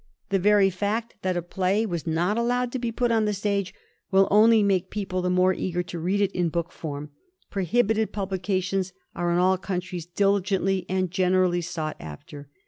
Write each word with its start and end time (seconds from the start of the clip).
The 0.29 0.39
very 0.39 0.71
fact 0.71 1.13
that 1.21 1.37
a 1.37 1.43
play 1.43 1.85
was 1.85 2.07
not 2.07 2.35
allowed 2.35 2.71
to 2.71 2.79
be 2.79 2.91
put 2.91 3.11
on 3.11 3.25
the 3.25 3.35
stage 3.35 3.71
will 4.09 4.27
only 4.31 4.63
make 4.63 4.89
people 4.89 5.21
the 5.21 5.29
more 5.29 5.53
eager 5.53 5.83
to 5.83 5.99
read 5.99 6.21
it 6.21 6.31
in 6.31 6.49
book 6.49 6.71
form; 6.71 7.11
prohibited 7.51 8.11
publications 8.11 8.93
are 9.15 9.31
in 9.31 9.37
all 9.37 9.59
countries 9.59 10.07
diligently 10.07 10.87
and 10.89 11.11
generally 11.11 11.61
sought 11.61 11.97
after. 11.99 12.49